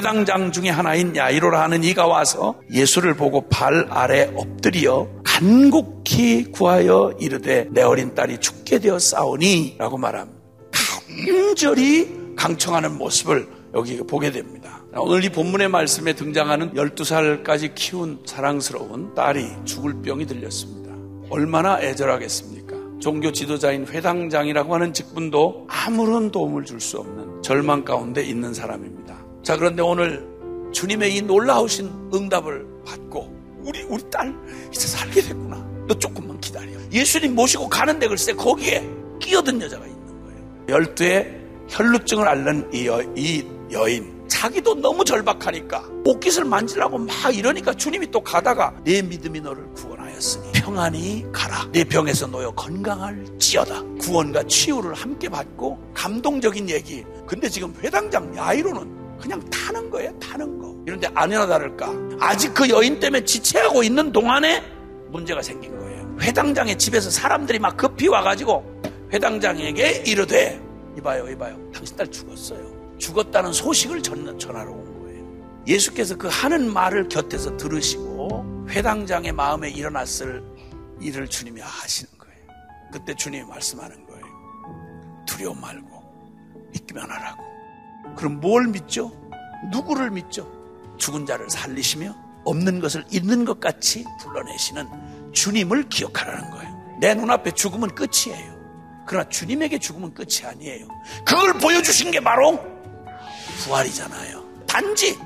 회당장 0.00 0.52
중에 0.52 0.68
하나인 0.68 1.16
야이로라 1.16 1.62
하는 1.62 1.82
이가 1.82 2.06
와서 2.06 2.54
예수를 2.72 3.14
보고 3.14 3.48
발 3.48 3.88
아래 3.90 4.30
엎드려 4.36 5.08
간곡히 5.24 6.44
구하여 6.52 7.12
이르되 7.18 7.66
내 7.72 7.82
어린 7.82 8.14
딸이 8.14 8.38
죽게 8.38 8.78
되어 8.78 9.00
싸우니 9.00 9.74
라고 9.78 9.98
말합니다. 9.98 10.38
간절히 11.26 12.08
강청하는 12.36 12.98
모습을 12.98 13.48
여기 13.74 13.96
보게 13.96 14.30
됩니다. 14.30 14.80
오늘 14.96 15.24
이 15.24 15.28
본문의 15.28 15.68
말씀에 15.68 16.12
등장하는 16.12 16.74
12살까지 16.74 17.74
키운 17.74 18.20
사랑스러운 18.24 19.12
딸이 19.16 19.44
죽을 19.64 20.02
병이 20.02 20.24
들렸습니다. 20.26 20.94
얼마나 21.30 21.80
애절하겠습니까? 21.80 22.76
종교 23.00 23.32
지도자인 23.32 23.88
회당장이라고 23.88 24.72
하는 24.72 24.92
직분도 24.92 25.66
아무런 25.68 26.30
도움을 26.30 26.64
줄 26.64 26.78
수 26.80 26.98
없는 26.98 27.42
절망 27.42 27.84
가운데 27.84 28.22
있는 28.22 28.54
사람입니다. 28.54 29.18
자, 29.42 29.56
그런데 29.56 29.82
오늘 29.82 30.26
주님의 30.72 31.16
이 31.16 31.22
놀라우신 31.22 32.10
응답을 32.14 32.66
받고 32.84 33.40
우리 33.62 33.82
우리 33.82 34.02
딸 34.10 34.34
이제 34.72 34.86
살게 34.86 35.22
됐구나. 35.22 35.56
너 35.86 35.94
조금만 35.98 36.40
기다려. 36.40 36.70
예수님 36.92 37.34
모시고 37.34 37.68
가는데 37.68 38.08
글쎄 38.08 38.32
거기에 38.32 38.86
끼어든 39.20 39.60
여자가 39.60 39.86
있는 39.86 40.22
거예요. 40.24 40.66
열두의 40.68 41.40
혈루증을 41.68 42.28
앓는 42.28 42.70
이, 42.72 42.86
여, 42.86 43.02
이 43.16 43.44
여인 43.72 44.20
자기도 44.28 44.74
너무 44.76 45.04
절박하니까 45.04 45.88
옷깃을 46.04 46.44
만지려고 46.44 46.98
막 46.98 47.34
이러니까 47.34 47.74
주님이 47.74 48.10
또 48.10 48.20
가다가 48.20 48.74
내 48.84 49.02
믿음이 49.02 49.40
너를 49.40 49.64
구원하였으니 49.74 50.52
평안히 50.52 51.26
가라 51.32 51.68
내 51.72 51.84
병에서 51.84 52.26
놓여 52.28 52.50
건강할지어다 52.52 53.82
구원과 54.00 54.44
치유를 54.44 54.94
함께 54.94 55.28
받고 55.28 55.92
감동적인 55.94 56.70
얘기 56.70 57.04
근데 57.26 57.48
지금 57.48 57.74
회당장 57.82 58.34
야이로는 58.36 58.99
그냥 59.20 59.40
타는 59.50 59.90
거예요 59.90 60.18
타는 60.18 60.58
거 60.58 60.74
이런데 60.86 61.08
아니나 61.14 61.46
다를까 61.46 61.92
아직 62.20 62.54
그 62.54 62.68
여인 62.68 62.98
때문에 62.98 63.24
지체하고 63.24 63.82
있는 63.82 64.12
동안에 64.12 64.62
문제가 65.08 65.42
생긴 65.42 65.78
거예요 65.78 66.16
회당장의 66.20 66.78
집에서 66.78 67.10
사람들이 67.10 67.58
막 67.58 67.76
급히 67.76 68.08
와가지고 68.08 68.82
회당장에게 69.12 70.04
이르되 70.06 70.60
이봐요 70.98 71.28
이봐요 71.28 71.70
당신 71.72 71.96
딸 71.96 72.06
죽었어요 72.10 72.80
죽었다는 73.00 73.52
소식을 73.52 74.02
전하러 74.02 74.70
온 74.70 75.02
거예요. 75.02 75.64
예수께서 75.66 76.16
그 76.16 76.28
하는 76.28 76.72
말을 76.72 77.08
곁에서 77.08 77.56
들으시고 77.56 78.66
회당장의 78.68 79.32
마음에 79.32 79.70
일어났을 79.70 80.44
일을 81.00 81.26
주님이 81.26 81.60
하시는 81.62 82.10
거예요. 82.18 82.36
그때 82.92 83.14
주님이 83.14 83.44
말씀하는 83.44 84.06
거예요. 84.06 84.24
두려움 85.26 85.60
말고 85.60 86.68
믿기만 86.72 87.10
하라고. 87.10 87.42
그럼 88.16 88.40
뭘 88.40 88.66
믿죠? 88.68 89.12
누구를 89.70 90.10
믿죠? 90.10 90.50
죽은 90.98 91.26
자를 91.26 91.48
살리시며 91.48 92.14
없는 92.44 92.80
것을 92.80 93.04
있는 93.10 93.44
것 93.44 93.60
같이 93.60 94.04
불러내시는 94.20 95.32
주님을 95.32 95.88
기억하라는 95.88 96.50
거예요. 96.50 96.98
내 97.00 97.14
눈앞에 97.14 97.52
죽음은 97.52 97.94
끝이에요. 97.94 98.60
그러나 99.06 99.28
주님에게 99.28 99.78
죽음은 99.78 100.14
끝이 100.14 100.44
아니에요. 100.44 100.86
그걸 101.24 101.52
보여주신 101.54 102.10
게 102.10 102.20
바로 102.20 102.60
부활이잖아요. 103.64 104.44
단지 104.66 105.18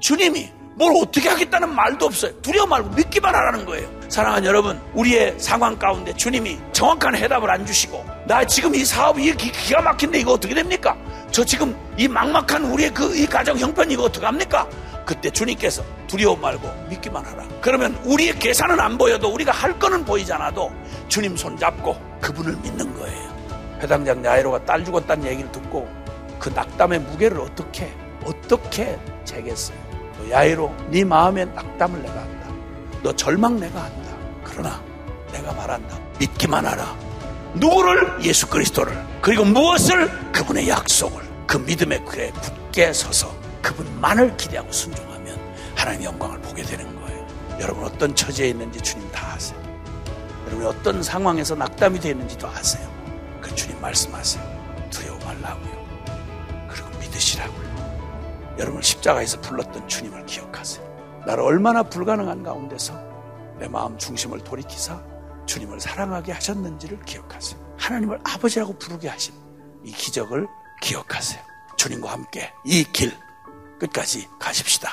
주님이 0.00 0.50
뭘 0.74 0.92
어떻게 0.96 1.28
하겠다는 1.28 1.74
말도 1.74 2.06
없어요. 2.06 2.40
두려워 2.40 2.66
말고 2.66 2.90
믿기만 2.90 3.34
하라는 3.34 3.64
거예요. 3.66 3.99
사랑하는 4.10 4.44
여러분, 4.44 4.80
우리의 4.92 5.36
상황 5.38 5.78
가운데 5.78 6.12
주님이 6.12 6.58
정확한 6.72 7.14
해답을 7.14 7.48
안 7.48 7.64
주시고, 7.64 8.04
나 8.26 8.44
지금 8.44 8.74
이 8.74 8.84
사업이 8.84 9.32
기가 9.36 9.80
막힌데 9.80 10.18
이거 10.18 10.32
어떻게 10.32 10.52
됩니까? 10.52 10.96
저 11.30 11.44
지금 11.44 11.76
이 11.96 12.08
막막한 12.08 12.64
우리의 12.64 12.90
그 12.92 13.14
이 13.14 13.24
가정 13.24 13.56
형편 13.56 13.88
이거 13.88 14.02
어떻게 14.02 14.26
합니까? 14.26 14.66
그때 15.06 15.30
주님께서 15.30 15.84
두려워 16.08 16.34
말고 16.36 16.68
믿기만 16.88 17.24
하라. 17.24 17.44
그러면 17.60 17.94
우리의 18.04 18.36
계산은 18.40 18.80
안 18.80 18.98
보여도 18.98 19.32
우리가 19.32 19.52
할 19.52 19.78
거는 19.78 20.04
보이지 20.04 20.32
않아도 20.32 20.72
주님 21.06 21.36
손 21.36 21.56
잡고 21.56 21.96
그분을 22.20 22.56
믿는 22.64 22.92
거예요. 22.98 23.30
회당장 23.80 24.24
야이로가 24.24 24.64
딸 24.64 24.84
죽었다는 24.84 25.24
얘기를 25.26 25.50
듣고 25.52 25.88
그 26.40 26.48
낙담의 26.48 26.98
무게를 27.00 27.38
어떻게 27.40 27.92
어떻게 28.24 28.98
재겠어요? 29.24 29.78
너 30.18 30.30
야이로 30.30 30.74
네 30.88 31.04
마음의 31.04 31.46
낙담을 31.54 32.02
내가. 32.02 32.39
너 33.02 33.12
절망 33.14 33.58
내가 33.58 33.84
한다. 33.84 34.10
그러나 34.44 34.82
내가 35.32 35.52
말한다. 35.52 35.98
믿기만 36.18 36.66
하라. 36.66 36.96
누구를 37.54 38.22
예수 38.22 38.46
그리스도를 38.46 38.96
그리고 39.20 39.44
무엇을 39.44 40.32
그분의 40.32 40.68
약속을 40.68 41.22
그 41.46 41.56
믿음의 41.58 42.04
글에 42.04 42.30
굳게 42.30 42.92
서서 42.92 43.34
그분만을 43.62 44.36
기대하고 44.36 44.70
순종하면 44.70 45.38
하나님의 45.74 46.06
영광을 46.06 46.40
보게 46.40 46.62
되는 46.62 46.84
거예요. 47.00 47.26
여러분 47.60 47.84
어떤 47.84 48.14
처지에 48.14 48.48
있는지 48.48 48.80
주님 48.80 49.10
다 49.10 49.32
아세요. 49.34 49.60
여러분이 50.46 50.66
어떤 50.66 51.02
상황에서 51.02 51.54
낙담이 51.54 52.00
되어 52.00 52.12
있는지도 52.12 52.48
아세요. 52.48 52.88
그 53.40 53.54
주님 53.54 53.80
말씀하세요. 53.80 54.88
두려워 54.90 55.18
말라고요. 55.24 55.80
믿으시라고요. 57.20 58.56
여러분 58.58 58.82
십자가에서 58.82 59.40
불렀던 59.40 59.88
주님을 59.88 60.26
기억하세요. 60.26 60.89
나를 61.26 61.42
얼마나 61.42 61.82
불가능한 61.82 62.42
가운데서 62.42 62.94
내 63.58 63.68
마음 63.68 63.96
중심을 63.98 64.40
돌이키사 64.42 65.02
주님을 65.46 65.80
사랑하게 65.80 66.32
하셨는지를 66.32 67.00
기억하세요. 67.04 67.60
하나님을 67.78 68.20
아버지라고 68.24 68.78
부르게 68.78 69.08
하신 69.08 69.34
이 69.84 69.92
기적을 69.92 70.46
기억하세요. 70.82 71.42
주님과 71.76 72.12
함께 72.12 72.52
이 72.64 72.84
길 72.92 73.12
끝까지 73.78 74.28
가십시다. 74.38 74.92